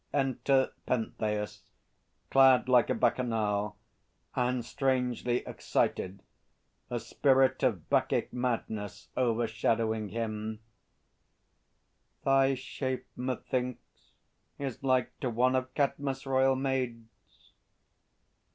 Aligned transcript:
[Enter 0.15 0.71
PENTHEUS, 0.87 1.61
clad 2.31 2.67
like 2.67 2.89
a 2.89 2.95
Bacchanal, 2.95 3.77
and 4.35 4.65
strangely 4.65 5.45
excited, 5.45 6.23
a 6.89 6.99
spirit 6.99 7.61
of 7.61 7.87
Bacchic 7.87 8.33
madness 8.33 9.09
overshadowing 9.15 10.09
him. 10.09 10.59
Thy 12.25 12.55
shape, 12.55 13.05
methinks, 13.15 14.13
is 14.57 14.81
like 14.81 15.19
to 15.19 15.29
one 15.29 15.55
Of 15.55 15.71
Cadmus' 15.75 16.25
royal 16.25 16.55
maids! 16.55 17.53